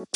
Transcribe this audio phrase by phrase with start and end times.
[0.00, 0.06] は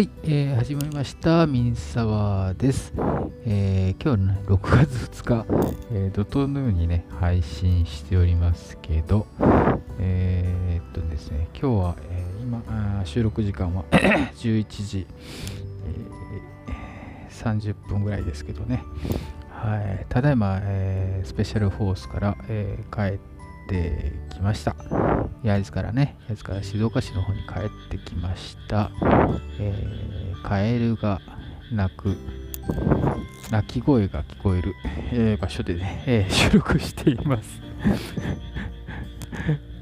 [0.00, 1.48] い、えー、始まりました。
[1.48, 2.92] ミンサワーです。
[3.44, 5.46] えー、今日の、ね、6月2日、
[5.90, 9.26] えー、怒涛のようにね、配信しておりますけど、
[9.98, 12.15] えー、っとですね、今日は、えー、
[12.46, 12.62] 今、
[13.04, 13.82] 収録時間は
[14.38, 15.06] 11時、
[16.68, 18.84] えー、30分ぐらいですけどね、
[19.50, 23.18] はい、ただいま、えー、スペシャルフォースから、えー、帰っ
[23.68, 24.76] てきました。
[25.42, 28.92] 焼津からね、焼津から静岡市の方に帰ってきました。
[29.58, 31.20] えー、カエルが
[31.72, 32.16] 鳴く、
[33.50, 34.72] 鳴き声が聞こえる、
[35.12, 37.60] え、場所でね、え、収録しています。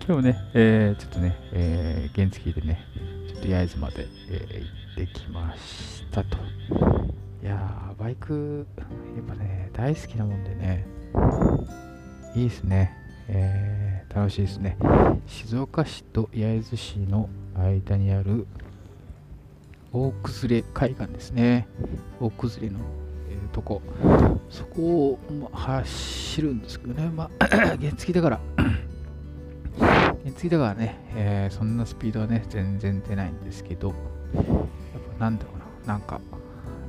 [0.07, 2.79] 今日ね、えー、ちょっとね、えー、原付でね、
[3.27, 6.37] ちょっと焼津まで、えー、行ってきましたと。
[7.43, 10.87] いやー、バイク、やっぱね、大好きなもんでね、
[12.35, 12.95] いいですね。
[13.29, 14.77] えー、楽しいですね。
[15.27, 18.47] 静岡市と焼津市の間にある
[19.91, 21.67] 大崩れ海岸ですね。
[22.21, 22.79] 大崩れの、
[23.31, 23.81] えー、とこ。
[24.51, 25.19] そこを、
[25.51, 27.09] ま走るんですけどね。
[27.09, 27.47] まあ、
[27.81, 28.54] 原付だから。
[30.25, 33.95] 原付だからね、えー、そんなスピードはね、全然出ないんですけど、やっ
[35.19, 35.51] ぱなんだろ
[35.85, 36.21] うな、なんか、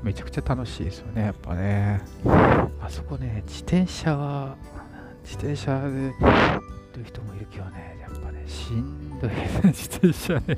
[0.02, 2.02] めちゃくちゃ楽しいですよね、やっぱね。
[2.80, 4.56] あそこね、自転車は、
[5.24, 6.14] 自転車で
[6.98, 9.32] る人もいるけどね、やっぱね、しんどい
[9.64, 10.58] 自転車ね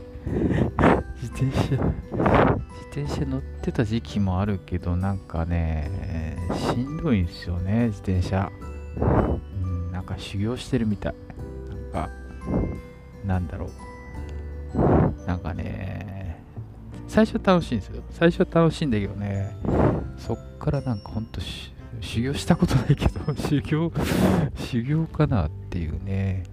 [1.19, 8.51] 自転車、自転車乗ってた時期もあるけど、なんかね、しんどいんですよね、自転車。
[8.99, 11.15] うん、なんか修行してるみたい。
[11.69, 12.09] なんか、
[13.27, 13.69] なんだろ
[14.73, 15.27] う。
[15.27, 16.41] なんかね、
[17.07, 18.03] 最初楽しいんですよ。
[18.11, 19.55] 最初楽しいんだけどね、
[20.17, 21.41] そっからなんかほんと、
[21.99, 23.91] 修行したことないけど、 修行、
[24.55, 26.43] 修行かなっていうね、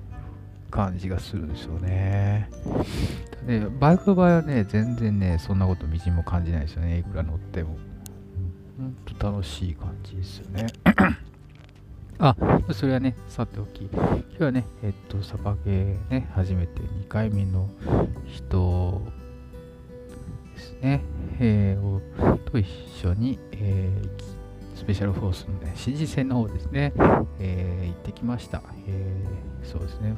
[0.71, 2.51] 感じがするんですよね。
[3.47, 7.77] で、バイクの場合はね、全然ね、そんなことみじんも感じないですよね、いくら乗っても。
[8.77, 10.67] ほんと楽しい感じですよね。
[12.19, 12.37] あ、
[12.73, 17.69] それはね、さておき、今日はね、えっと、サバゲーね、初めて2回目の
[18.27, 19.03] 人
[20.55, 21.03] ですね、
[21.41, 22.67] えー、と一
[23.03, 26.93] 緒に、えー、スペシャルフォースの、ね、新人戦の方ですね、
[27.41, 28.63] えー、行ってきました。
[28.87, 30.17] えー、そうですね。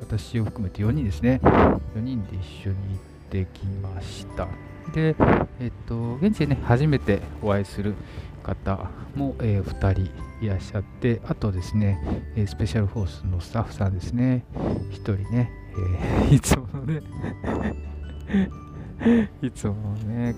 [0.00, 2.98] 私を含めて4人ですね、4人で一緒に行っ
[3.30, 4.48] てきました。
[4.92, 5.14] で、
[5.60, 7.94] えっと、現地でね、初めてお会いする
[8.46, 10.00] 方も、えー、2人
[10.44, 11.98] いらっしゃって、あとですね、
[12.36, 14.44] えスペシャルフォースのスタッフさんですね、
[14.90, 17.02] 1人ね、えー、いつものね
[19.42, 19.74] いつも
[20.06, 20.34] ね、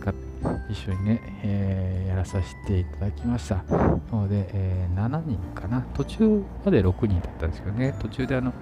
[0.68, 3.56] 一緒にね、えー、やらさせていただきました。
[3.56, 3.64] な
[4.12, 5.82] ので、えー、7人かな。
[5.94, 8.52] 途中まで6人だったんですけどね、途中であの、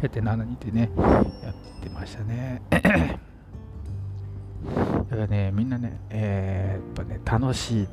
[0.00, 0.90] やって7人でね、
[1.42, 2.62] やってましたね。
[2.70, 2.90] だか
[5.16, 7.88] らね、みんなね、えー、やっぱね、楽しい、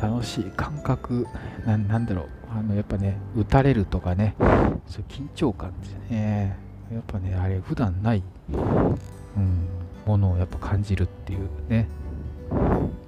[0.00, 1.26] 楽しい感覚
[1.66, 4.34] な、んだろう、あの、やっぱね、打たれるとかね、
[4.86, 6.56] そう緊張感ですね。
[6.92, 8.22] やっぱね、あれ、普段ない、
[8.52, 9.68] うん、
[10.06, 11.88] ものをやっぱ感じるっていうね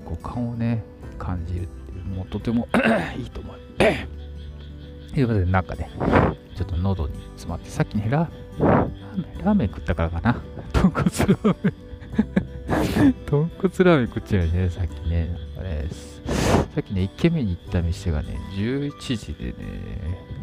[0.04, 0.84] 五感をね
[1.18, 2.68] 感じるっていうもうとても
[3.18, 3.56] いいと思う。
[3.78, 3.84] と
[5.20, 5.90] いうことでなんかね
[6.56, 10.42] ちょっと喉に詰まってさっきねラーメンラーメン食ったからかな。
[10.72, 11.91] 豚骨ラーメン。
[13.26, 15.36] 豚骨ラーメン食っちゃうよね、さっきね。
[15.58, 16.22] あれです
[16.74, 19.54] さっきね、1軒目に行った店がね、11時でね、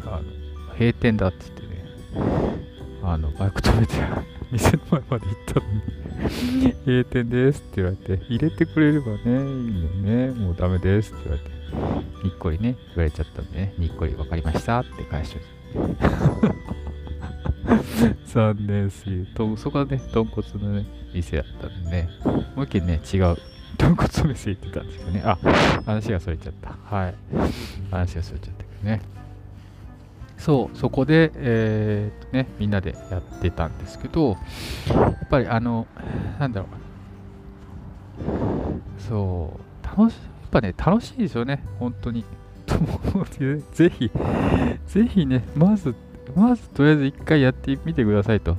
[0.04, 1.84] あの閉店だって言ってね、
[3.02, 3.94] あの、バイク止めて、
[4.50, 16.59] 店の前まで行ったのに、 閉店ですって言われて、入れてくれればね、いいのね、もうダメですって言われて、にっこりね、言われちゃったんでね、にっこり分かりましたって返しちゃった。
[18.08, 22.08] 3年すぎそこはね豚骨のね店だったんでね。
[22.54, 23.36] もう一軒ね違う。
[23.78, 25.22] 豚骨の店行ってたんですけどね。
[25.24, 25.38] あ
[25.84, 26.76] 話がそれちゃった。
[26.84, 27.14] はい。
[27.90, 29.00] 話がそれちゃったけどね。
[30.38, 34.38] そうそこで、えー、っとね、みんなでやってたんですけど
[34.88, 35.86] やっぱりあの
[36.38, 36.70] なんだろう。
[38.98, 41.62] そう楽しやっぱね楽しいですよね。
[41.78, 42.24] 本当に。
[43.72, 44.10] ぜひ
[44.86, 45.94] ぜひねまず
[46.34, 48.56] まずとりあえず一回やってみてくださいと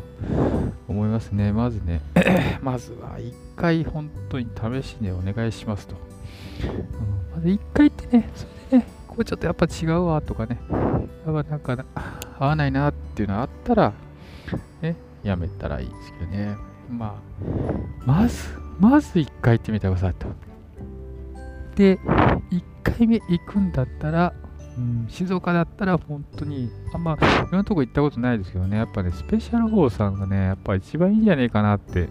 [0.88, 1.51] 思いますね。
[1.51, 2.01] まずね、
[2.62, 5.95] まずは一回本当に試しにお願いしますと。
[6.63, 10.59] うん、まず一回ってね、それでね、これちょっとやっぱ違うわとかね、
[11.25, 11.85] やっぱなんか
[12.39, 13.94] 合わないなっていうのあったら、
[14.81, 16.56] ね、やめたらいいですけどね。
[16.89, 17.21] ま
[18.06, 18.47] あ、まず、
[18.79, 20.27] まず1回行ってみてくださいと。
[21.75, 24.33] で、1回目行くんだったら、
[24.77, 32.07] うん、静岡だったら本当に、あんま、いろんなとこ行ったことないですけどね、やっぱね、スペシャル4さんがね、やっぱ一番いいんじゃねえかなって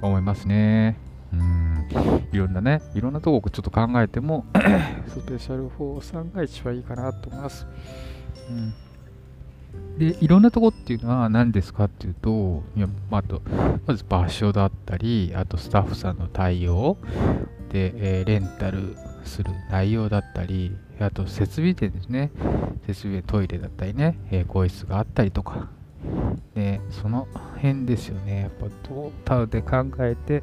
[0.00, 0.98] 思いますね。
[1.32, 1.88] うん、
[2.32, 4.44] いろんなね、いろんなとこちょっと考えても、
[5.08, 7.66] スペシャル4さんが一番いいかなと思います。
[8.50, 8.74] うん
[9.98, 13.42] で、いろんなとこっていうのは何ですかっていうと、いやまあと、
[13.86, 16.96] まず場所だったり、あとスタッフさんの対応、
[17.70, 22.30] で、えー、レンタルする内容だったり、あと設備点ですね。
[22.86, 25.68] 設備トイレだったりね、えー、更衣室があったりとか。
[26.54, 28.42] で、その辺ですよね。
[28.42, 30.42] やっぱトータルで考えて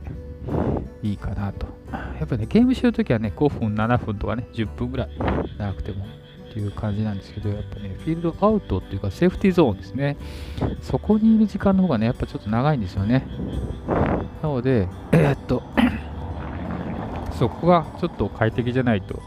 [1.04, 1.68] いいかなと。
[1.92, 5.10] やっぱね、ゲームしてるときはね、5分、7分とかね、10分ぐらい
[5.58, 6.06] 長くても
[6.50, 10.18] っていう感じなんですけど、やっぱね、フィールドアウトっていうか、セーフティーゾーンですね。
[10.82, 13.26] そこにいる時間の方がね、やっぱちょっと長いんですよね。
[14.42, 15.62] なので、えー、っと、
[17.38, 19.22] そこがちょっと快適じゃないと、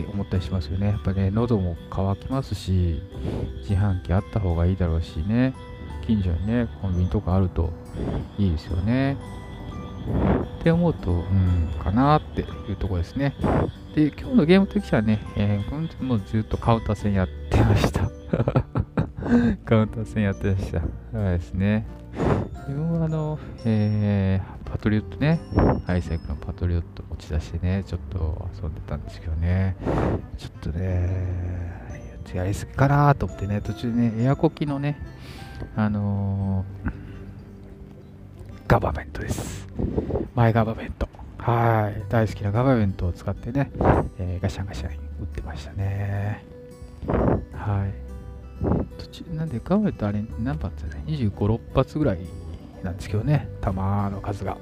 [0.00, 0.88] って思ったりしますよね。
[0.88, 3.00] やっぱね、喉も渇きますし、
[3.60, 5.54] 自販機あった方がいいだろうしね、
[6.06, 7.72] 近所にね、コンビニとかあると
[8.38, 9.16] いいですよね。
[10.60, 13.34] って思うと、うん、かなっていうとこですね。
[13.94, 18.02] で、今日のゲーム的にはね、えー、もうずっとカウンター戦やってました。
[19.64, 20.80] カウンター戦やってました。
[20.80, 21.86] そうですね。
[22.66, 25.40] 自分はあの、えー、パトリオットね、
[25.86, 29.76] ハイサイクルのパトリオット持ち出してね、ちょっと遊んでたんですけどね、
[30.36, 31.86] ちょっとね、
[32.34, 34.98] やりすぎかなと思ってね、途中ね、エアコキのね、
[35.76, 36.90] あのー、
[38.66, 39.68] ガバメントです。
[40.34, 41.08] マイガバメント。
[41.38, 42.02] はい。
[42.08, 43.70] 大好きなガバメントを使ってね、
[44.18, 46.44] えー、ガシャンガシャン打ってましたね。
[47.52, 47.94] はい。
[48.98, 52.18] 途中、なんでガバメントあれ何発だね ?25、6発ぐらい
[52.86, 54.56] なんですけどね、弾の数が。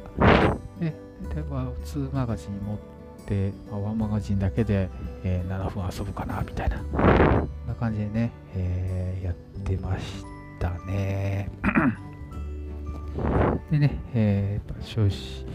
[0.80, 0.92] で、例
[1.40, 2.78] えば2マガジン持っ
[3.26, 4.88] て、まあ、1マガジンだけで、
[5.22, 6.78] えー、7分遊ぶかな、みたいな。
[6.78, 10.24] こんな感じでね、えー、やってまし
[10.58, 11.50] たね。
[13.70, 15.46] でね、えー、少子、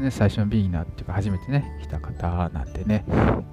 [0.00, 3.04] ね、最初のビギナーっていうか初めてね、来た方なんでね、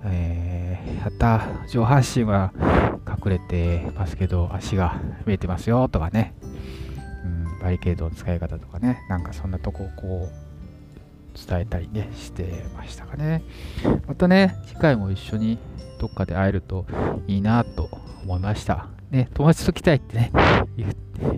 [0.06, 2.52] えー、やった、上半身は
[3.08, 6.34] 隠れてますけど、足が見えてますよとかね、
[7.62, 10.48] バリケードの使い方とかね、なんかそんなとこをこう、
[11.48, 13.44] 伝えたりね、してましたかね。
[14.08, 15.58] またね、次回も一緒に
[16.00, 16.86] どっかで会えると
[17.28, 17.90] いいなと
[18.24, 18.88] 思いました。
[19.12, 20.32] ね、友達と来たいってね、
[20.76, 20.94] 言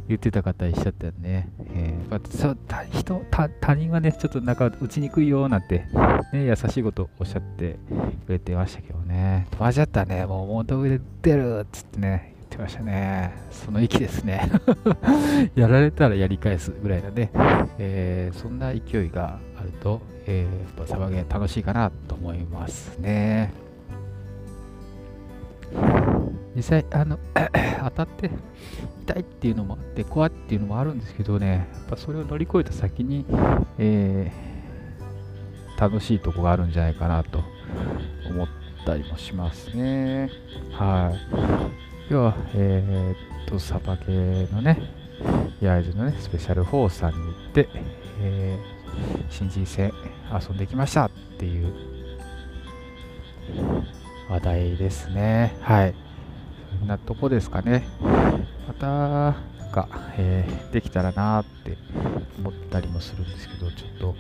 [0.08, 1.50] 言ってた方いらっしゃったよね。
[1.74, 5.86] えー、そう他人他他人はね、ちょっと仲打ちにくいよなんて、
[6.34, 7.78] ね、優しいことおっしゃって
[8.26, 13.34] くれてましたけどね、友達だったらね、もう元上で出るっつってね、ましたね。
[13.52, 14.50] その息ですね。
[15.56, 17.32] やられたらやり返すぐらいなのね、
[17.78, 23.52] えー、そんな勢いがあると、えー、やっぱサバゲー楽しいかなと思いますね。
[26.56, 27.18] 実際あの
[27.86, 28.30] 当たって
[29.04, 33.24] 痛いっていうのもあって怖いっていうのもあるんですけどねやっぱそれを乗り越えた先に、
[33.78, 37.44] えー、楽しいとこがあるんじゃないかなと
[38.30, 38.48] 思っ
[38.86, 40.30] たりもしますね
[40.72, 41.14] は
[41.76, 44.80] い要はえー、っとサバ系のね
[45.62, 47.70] 焼津のねスペシャル4さんに行って、
[48.22, 49.94] えー、新人戦
[50.32, 51.74] 遊んできましたっていう
[54.30, 55.56] 話題ですね。
[55.62, 55.96] はい。
[56.80, 57.88] そんなとこですかね。
[58.68, 59.30] また、な
[59.68, 61.78] んか、えー、できたらなーって
[62.38, 64.16] 思ったりもするんですけど、ちょっと、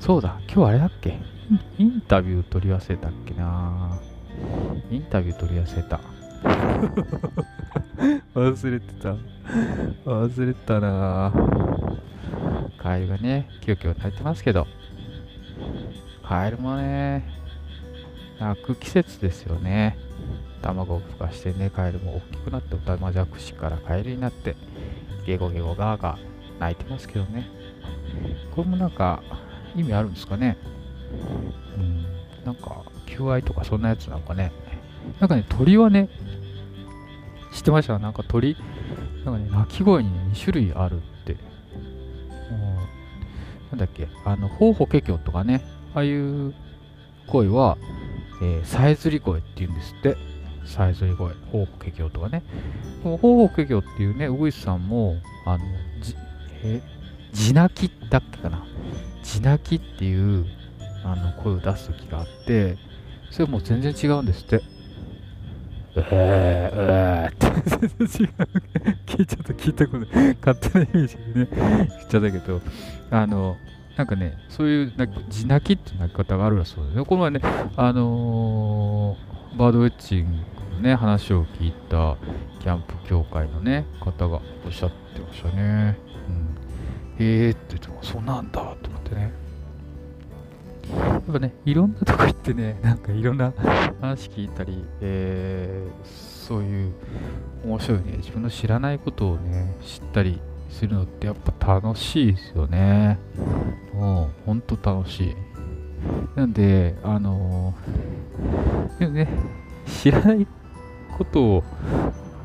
[0.00, 1.20] そうだ、今日あれだっけ？
[1.78, 4.00] インタビュー取り忘れたっけな
[4.90, 6.00] インタビュー取り忘れた。
[8.34, 9.16] 忘れてた。
[10.04, 11.32] 忘れたな
[12.78, 14.66] カエルがね、キヨキヨ鳴いてますけど、
[16.22, 17.24] カエルもね、
[18.38, 19.98] 泣く季節ですよね。
[20.62, 24.56] 卵を孵化してね、カエルも大きくなって、オタマジャクシからカエルになって、
[25.26, 26.18] ゲゴゲゴガーガー
[26.58, 27.48] 泣いてますけどね。
[28.54, 29.22] これもなんか
[29.74, 30.56] 意味あるんですかね。
[31.76, 32.04] うん、
[32.44, 34.52] なんか求愛とかそんなやつなんかね。
[35.18, 36.08] なんかね、鳥はね、
[37.60, 37.98] 知ってました？
[37.98, 38.56] なんか鳥、
[39.26, 41.36] なんかね、鳴き声にね、2種類あるって。
[43.70, 45.62] なんだっけ、あの、ホウホケキョとかね、
[45.94, 46.54] ああいう
[47.26, 47.76] 声は、
[48.42, 50.16] えー、さえずり声っていうんですって。
[50.64, 52.42] さえずり声、ホウホケキョとかね。
[53.02, 55.64] ホウホケキョっていうね、ウグイスさんも、あの、
[56.00, 56.16] じ、
[56.64, 56.80] え、
[57.34, 58.64] 地泣きだっけかな？
[59.22, 60.46] 地泣きっていう、
[61.04, 62.78] あの、声を出す時があって、
[63.30, 64.62] それもう全然違うんですって。
[65.96, 68.30] うえー、えーって全然違う。
[69.06, 70.06] 聞いちゃった、聞いたこと
[70.44, 72.60] 勝手なイメージでね、言っちゃったけど、
[73.10, 73.56] あの、
[73.96, 77.04] なんかね、そういうなんか地泣きって泣き方があるらそうですね。
[77.04, 77.40] この前ね、
[77.76, 82.16] あのー、バードウェッチングのね、話を聞いた
[82.60, 85.98] キャンプ協会のね、方がおっしゃってましたね。
[86.28, 86.56] うん、
[87.18, 89.49] えーって言っても、そうなんだと思ってね。
[90.96, 93.52] やっぱね、いろんなとこ行ってね、 なんかいろんな
[94.00, 96.92] 話聞いたり、えー、そういう
[97.64, 103.18] 面白いね、自分の知らないことをね、知ったりするのってやっぱ楽しいですよね。
[103.94, 105.36] もう、ほんと楽しい。
[106.34, 109.28] なんで、あのー、でもね、
[109.86, 110.46] 知らない
[111.16, 111.64] ことを、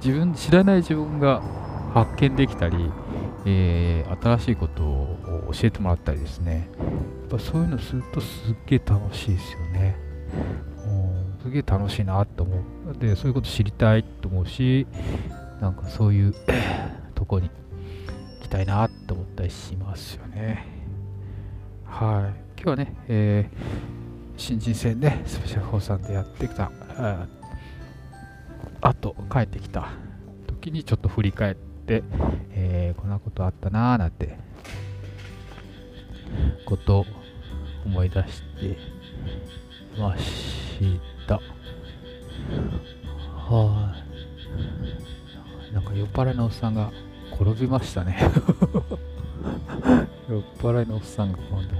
[0.04, 1.42] 自分、知らない自分が
[1.94, 2.92] 発見できたり、
[3.46, 5.15] えー、新しいことを
[5.54, 6.68] 教えてもらったりですね。
[7.22, 10.06] やっぱそういうのするとすっげえ楽しいですよね。
[11.46, 12.56] すげえ楽しいなと思
[12.92, 12.98] う。
[12.98, 14.88] で、そういうこと知りたいと思うし、
[15.62, 16.34] なんかそういう
[17.14, 17.52] とこに
[18.40, 20.66] 行きたいなと思ったりしますよね。
[21.86, 22.60] はい。
[22.60, 23.58] 今日はね、えー、
[24.38, 27.28] 新人戦で、スペシャル4さんでやってきた、あ
[28.82, 29.90] あと帰ってきた
[30.48, 32.02] 時にちょっと振り返って、
[32.54, 34.36] えー、こんなことあったなーなんて
[36.66, 37.06] ことを
[37.86, 38.78] 思い出して
[39.98, 41.40] ました。
[43.36, 43.94] は
[45.72, 45.74] い。
[45.74, 46.92] なんか酔っ払いのおっさんが
[47.34, 48.18] 転びましたね。
[50.28, 51.76] 酔っ払いのおっさんが転んで。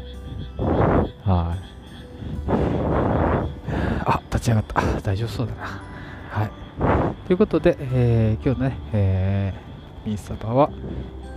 [1.24, 1.60] はい。
[4.06, 4.82] あ立ち上がった。
[5.02, 5.82] 大丈夫そうだな。
[6.30, 6.52] はい。
[7.28, 10.70] ということで、えー、今日のね、えー、ミンサバは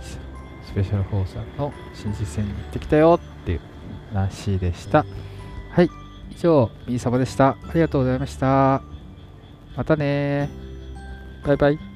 [0.01, 3.19] スペシャル4さんの新実戦に行ってきたよ。
[3.49, 3.59] っていう
[4.13, 5.05] 話でした。
[5.71, 5.89] はい、
[6.31, 7.49] 以上、みーさまでした。
[7.49, 8.81] ありがとうございました。
[9.75, 10.49] またね
[11.45, 11.88] バイバイ。